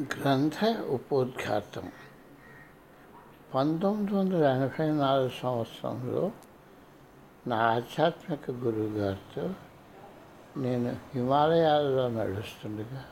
గ్రంథ 0.00 0.78
ఉపోద్ఘాతం. 0.86 1.92
పంతొమ్మిది 3.54 4.14
వందల 4.14 4.44
ఎనభై 4.44 4.90
నాలుగు 4.90 5.30
సంవత్సరంలో 5.42 6.32
నా 7.46 7.56
ఆధ్యాత్మిక 7.56 8.50
గురువు 8.50 8.88
గారితో 8.88 9.50
నేను 10.56 10.96
హిమాలయాలలో 11.14 12.08
నడుస్తుండగా 12.08 13.04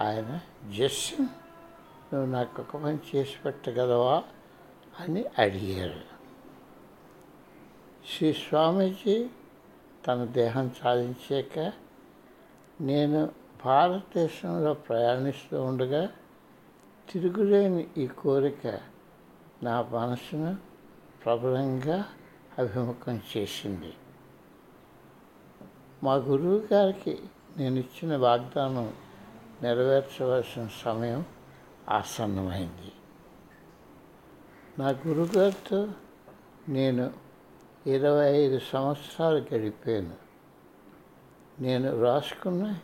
ఆయన 0.00 0.40
జస్టిన్ 0.78 1.28
నువ్వు 2.14 2.32
నాకు 2.32 2.62
ఒక 2.62 2.76
పని 2.76 2.98
చేసి 3.16 3.36
పెట్టగలవా? 3.44 4.22
అని 5.00 5.24
అడిగారు. 5.38 6.00
శ్రీ 8.16 8.32
స్వామీజీ 8.32 9.28
తన 10.06 10.24
దేహం 10.24 10.70
సాధించాక 10.82 11.72
నేను 12.80 13.39
భారతదేశంలో 13.64 14.74
ప్రయాణిస్తూ 14.74 15.62
ఉండగా 15.62 16.08
తిరుగులేని 17.10 17.88
ఈ 17.96 18.06
కోరిక 18.06 18.80
నా 19.62 19.82
మనసును 19.82 20.56
ప్రబలంగా 21.24 22.04
అభిముఖం 22.58 23.20
చేసింది. 23.36 23.92
మా 26.02 26.14
గురువు 26.14 26.68
గారికి 26.72 27.18
నేను 27.56 27.74
ఇచ్చిన 27.74 28.16
వాగ్దానం 28.16 28.92
నెరవేర్చవలసిన 29.62 30.68
సమయం 30.82 31.24
ఆసన్నమైంది. 31.88 32.92
నా 34.78 34.88
గురుగారితో 34.88 35.88
నేను 36.68 37.12
ఇరవై 37.86 38.30
ఐదు 38.30 38.60
సంవత్సరాలు 38.72 39.46
గడిపాను. 39.54 40.16
నేను 41.60 42.02
రాసుకున్న 42.02 42.78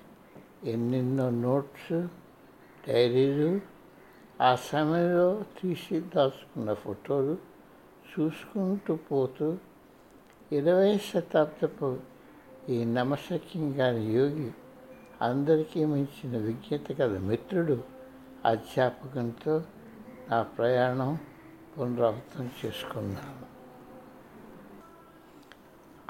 ఎన్నెన్నో 0.67 1.31
నోట్స్ 1.31 2.07
డైరీలు 2.89 3.61
ఆ 4.41 4.55
సమయంలో 4.55 5.43
తీసి 5.61 6.01
దాచుకున్న 6.01 6.73
ఫోటోలు 6.73 7.37
చూసుకుంటూ 8.13 8.97
పోతూ 8.97 9.59
ఇరవై 10.53 10.99
శతాబ్దపు 10.99 11.99
ఈ 12.69 12.85
నమశక్యం 12.85 13.81
గారి 13.81 14.03
యోగి 14.03 14.51
అందరికీ 15.23 15.85
మించిన 15.85 16.39
విజ్ఞత 16.39 17.01
గల 17.01 17.19
మిత్రుడు 17.19 17.85
అధ్యాపకంతో 18.45 19.63
నా 20.31 20.43
ప్రయాణం 20.43 21.19
పునరావృతం 21.79 22.51
చేసుకున్నాను. 22.65 23.47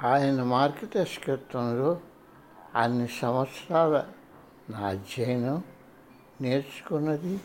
ఆయన 0.07 0.43
మార్గదర్శకత్వంలో 0.43 2.01
అన్ని 2.75 3.09
సంవత్సరాల 3.09 4.07
నా 4.71 4.79
అధ్యయనం 4.79 5.65
నేర్చుకున్నది 6.41 7.41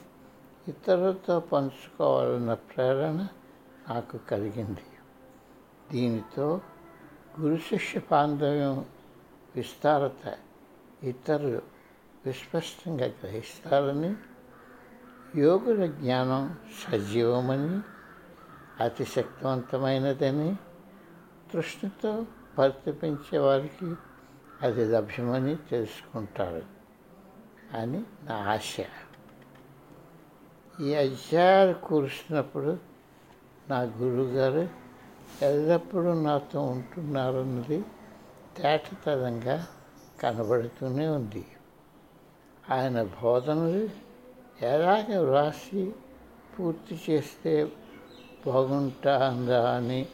ఇతరులతో 0.68 1.40
పంచుకోవాలన్న 1.40 2.54
ప్రేరణ 2.54 3.28
నాకు 3.90 4.18
కలిగింది. 4.18 4.84
దీనితో 5.92 6.62
గురు 7.40 7.58
శిష్య 7.58 8.02
బాంధవ్యం 8.12 8.86
విస్తారత 9.56 10.36
ఇతరులు 11.04 11.62
విస్పష్టంగా 12.26 13.06
గ్రహిస్తారని 13.06 14.16
యోగుల 15.36 15.86
జ్ఞానం 15.86 16.58
సజీవమని 16.92 17.80
అతి 18.84 19.06
శక్తివంతమైనదని 19.06 20.56
తృష్ణతో 21.54 22.26
పరితపించే 22.58 23.38
వారికి 23.38 23.94
అది 24.62 24.86
లభ్యమని 24.86 25.56
తెలుసుకుంటారు. 25.56 26.81
అని 27.74 28.04
నా 28.24 28.36
ఆశ. 28.36 28.78
ఈ 30.82 30.96
అధ్యాయాలు 30.96 31.74
కూర్చున్నప్పుడు 31.74 32.78
నా 33.70 33.80
గురువుగారు 33.82 34.70
ఎల్లప్పుడూ 35.42 36.14
నాతో 36.14 36.62
ఉంటున్నారన్నది 36.62 37.84
తేటతరంగా 38.58 39.68
కనబడుతూనే 40.20 41.08
ఉంది. 41.08 41.46
ఆయన 42.70 43.04
బోధనలు 43.04 43.90
ఎలాగ 44.66 45.20
వ్రాసి 45.20 45.92
పూర్తి 46.60 47.02
చేస్తే 47.10 47.72
బాగుంటుందా 48.48 49.72
అని 49.76 50.08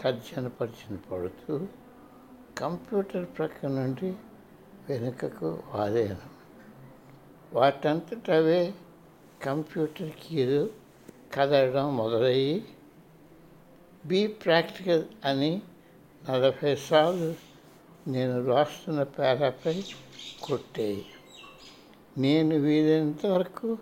తర్జనపరిచిన 0.00 0.98
పడుతూ 1.12 1.66
కంప్యూటర్ 2.58 3.26
ప్రక్క 3.38 3.66
నుండి 3.66 4.16
వెనుకకు 4.88 5.62
వాలేను 5.74 6.35
వాటంతటవే 7.56 8.74
కంప్యూటర్ 9.42 10.10
కీలు 10.10 10.70
కదలడం 11.34 11.96
మొదలయ్యి 11.96 12.64
బీ 14.06 14.26
ప్రాక్టికల్ 14.26 15.04
అని 15.24 15.62
నలభై 16.30 16.76
సార్లు 16.76 17.34
నేను 18.10 18.46
రాస్తున్న 18.46 19.02
పేరాపై 19.02 19.84
కొట్టేయి. 20.42 21.06
నేను 22.18 22.56
వీలైనంత 22.56 23.26
వరకు 23.26 23.78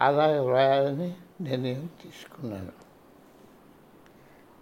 అలా 0.00 0.42
వ్రాయాలని 0.42 1.14
నిర్ణయం 1.40 1.90
తీసుకున్నాను. 2.02 2.72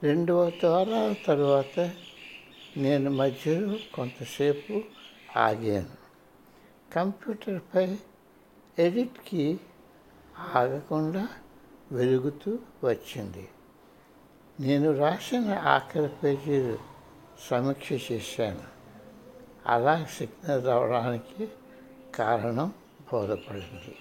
రెండవ 0.03 0.53
వారాల 0.65 1.15
తర్వాత 1.27 1.91
నేను 2.77 3.11
మధ్యలో 3.11 3.77
కొంతసేపు 3.95 4.83
ఆగాను. 5.37 5.99
కంప్యూటర్పై 6.95 7.97
ఎడిట్కి 8.79 9.61
ఆగకుండా 10.55 11.29
వెలుగుతూ 11.93 12.59
వచ్చింది. 12.85 13.49
నేను 14.61 14.99
రాసిన 14.99 15.55
ఆఖరి 15.55 16.09
పేజీలు 16.09 16.79
సమీక్ష 17.41 18.13
చేశాను. 18.13 18.63
అలా 19.67 20.05
సిగ్నల్ 20.05 20.67
రావడానికి 20.67 21.49
కారణం 22.15 22.73
బోధపడింది. 23.13 23.97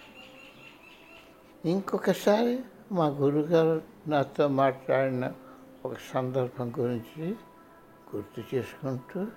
ఇంకొకసారి 1.65 2.59
మా 2.91 3.07
గురుగారు 3.07 3.81
నాతో 4.07 4.47
మాట్లాడిన 4.47 5.33
ఒక 5.85 5.95
సందర్భం 6.13 6.73
గురించి 6.79 7.35
గుర్తు 8.15 8.55
చేసుకుంటూ 8.55 9.27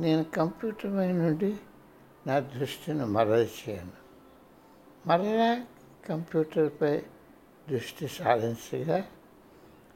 నేను 0.00 0.24
కంప్యూటర్ 0.24 0.90
మీద 0.90 1.10
నుండి 1.10 1.56
నా 2.26 2.38
దృష్టిని 2.38 3.06
మరల్చాను. 3.06 4.01
మరలా 5.06 5.64
కంప్యూటర్పై 6.08 7.02
దృష్టి 7.68 8.08
సాధించగా 8.08 9.06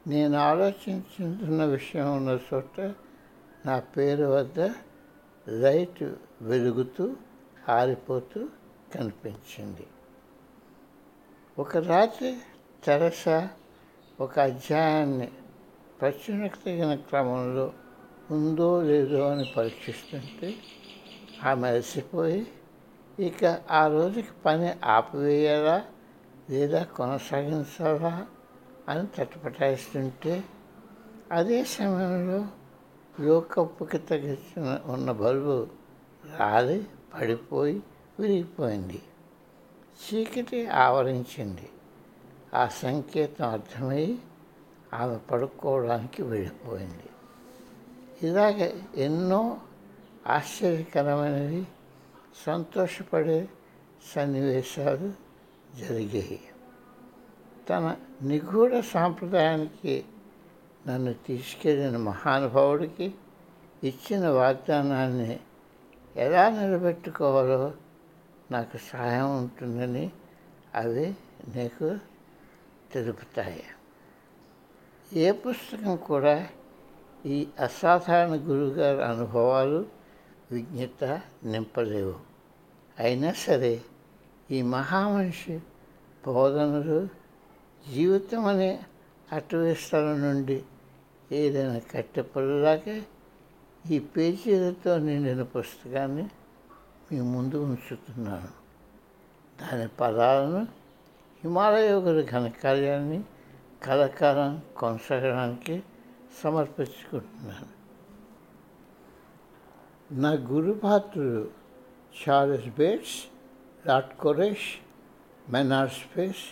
నేను 0.07 0.37
ఆలోచించుతున్న 0.37 1.65
విషయం 1.65 2.17
ఉన్న 2.17 2.39
చోట 2.53 2.81
నా 3.65 3.79
పేరు 3.79 4.25
వద్ద 4.25 4.59
లైట్ 5.47 6.13
వెలుగుతూ 6.41 7.15
ఆరిపోతూ 7.69 8.49
కనిపించింది. 8.95 9.87
ఒక 11.59 11.77
రాత్రి 11.77 12.37
తెరసా 12.83 13.49
ఒక 14.19 14.39
అధ్యాయాన్ని 14.39 15.31
ప్రచురణకు 16.01 17.07
క్రమంలో 17.09 17.73
ఉందో 18.31 18.81
లేదో 18.81 19.29
అని 19.29 19.53
పరీక్షిస్తుంటే 19.57 20.55
ఆమె 21.43 21.67
అలసిపోయి 21.67 22.47
ఇక 23.19 23.61
ఆ 23.71 23.87
రోజుకి 23.87 24.27
పని 24.45 24.75
ఆపివేయాలా 24.85 25.83
లేదా 26.49 26.83
కొనసాగించాలా 26.83 28.27
అని 28.89 29.07
తటపటాయిస్తుంటే 29.07 30.43
అదే 31.31 31.63
సమయంలో 31.63 32.47
లోకప్పుకి 33.19 33.97
తగ్గించిన 33.97 34.79
ఉన్న 34.85 35.11
బల్బు 35.11 35.67
రాలి 36.37 36.87
పడిపోయి 37.13 37.83
విరిగిపోయింది. 38.19 39.01
చీకటి 39.97 40.67
ఆవరించింది. 40.67 41.69
ఆ 42.53 42.67
సంకేతం 42.67 43.49
అర్థమై 43.49 44.17
ఆమె 44.93 45.17
పడుకోవడానికి 45.17 46.21
వెళ్ళిపోయింది. 46.21 47.09
ఇలాగ 48.23 48.71
ఎన్నో 48.95 49.57
ఆశ్చర్యకరమైనవి 50.27 51.67
సంతోషపడే 52.45 53.49
సన్నివేశాలు 54.15 55.13
జరిగాయి. 55.75 56.39
తన 57.69 57.95
నిగూఢ 58.23 58.79
సాంప్రదాయానికి 58.79 60.05
నన్ను 60.87 61.13
తీసుకెళ్ళిన 61.13 61.97
మహానుభావుడికి 61.97 63.13
ఇచ్చిన 63.83 64.27
వాగ్దానాన్ని 64.27 65.39
ఎలా 66.15 66.49
నిలబెట్టుకోవాలో 66.49 67.73
నాకు 68.51 68.77
సహాయం 68.77 69.37
ఉంటుందని 69.37 70.11
అవి 70.75 71.15
నీకు 71.55 71.97
తెలుపుతాయి. 72.91 73.63
ఏ 75.13 75.31
పుస్తకం 75.31 75.95
కూడా 75.95 76.47
ఈ 77.25 77.47
అసాధారణ 77.59 78.31
గురువుగారి 78.31 79.03
అనుభవాలు 79.03 79.85
విజ్ఞత 80.51 81.21
నింపలేవు. 81.43 82.26
అయినా 82.99 83.33
సరే 83.33 83.81
ఈ 84.51 84.61
మహామనిషి 84.61 85.61
బోధనలు 86.25 87.07
జీవితం 87.93 88.45
అనే 88.45 88.79
అటవీ 89.31 89.75
స్థలం 89.75 90.21
నుండి 90.21 90.63
ఏదైనా 91.31 91.79
కట్టెపల్లాగే 91.79 93.03
ఈ 93.89 93.99
పేజీలతో 93.99 94.97
నిండిన 94.97 95.43
పుస్తకాన్ని 95.43 96.29
మీ 97.11 97.21
ముందు 97.21 97.55
ఉంచుతున్నాను. 97.55 98.47
దాని 99.61 99.87
పదాలను 99.87 100.67
హిమాలయోగుల 101.43 102.25
ఘనకార్యాన్ని 102.25 103.23
కలకాలం 103.83 104.61
కొనసాగడానికి 104.77 105.83
సమర్పించుకుంటున్నాను. 106.43 107.77
నా 110.19 110.31
గురుపాత్రుడు 110.31 111.66
చార్లెస్ 112.13 112.69
బేట్స్ 112.77 113.17
లాట్ 113.87 114.17
కొరేష్ 114.17 114.69
మెనార్ 115.49 115.89
స్పేస్ 115.89 116.43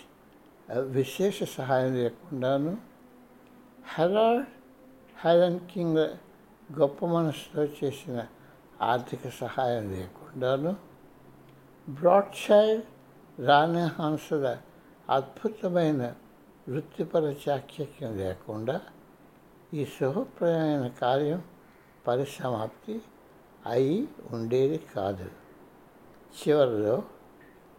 విశేష 0.70 1.44
సహాయం 1.44 1.94
లేకుండాను 1.96 2.78
హెరాల్డ్ 3.98 4.48
హైలన్ 5.22 5.60
కింగ్ 5.72 6.04
గొప్ప 6.80 7.06
మనసుతో 7.06 7.64
చేసిన 7.64 8.26
ఆర్థిక 8.82 9.30
సహాయం 9.30 9.92
లేకుండాను 9.92 10.76
బ్రాడ్షైర్ 11.88 12.84
రాణి 13.40 13.86
హంసల 13.98 14.46
అద్భుతమైన 15.10 16.02
వృత్తిపర 16.70 17.36
చాఖ్యక్యం 17.44 18.18
లేకుండా 18.18 18.82
ఈ 19.74 19.86
శుభప్రయమైన 19.86 20.88
కార్యం 20.88 21.44
పరిసమాప్తి 22.08 23.02
అయి 23.66 24.08
ఉండేది 24.32 24.78
కాదు. 24.96 25.28
చివరిలో 26.36 27.04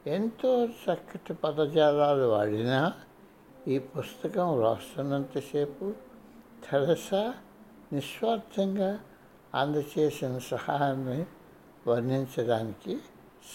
ఎంతో 0.06 0.64
చక్కటి 0.64 1.34
పదజాలాలు 1.34 2.22
వాడినా 2.22 2.92
ఈ 3.68 3.78
పుస్తకం 3.78 4.62
రాస్తున్నంతసేపు 4.62 5.94
తెరసా 6.70 7.34
నిస్వార్థంగా 7.92 9.00
అందచేసిన 9.54 10.38
సహాయాన్ని 10.38 11.26
వర్ణించడానికి 11.88 12.98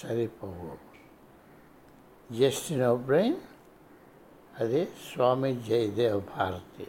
సరిపోవు. 0.04 0.92
జస్టిన్ 2.40 2.98
బ్రెయిన్ 2.98 3.36
అదే 4.60 4.86
స్వామి 4.86 5.56
జయదేవ్ 5.56 6.22
భారతి. 6.38 6.88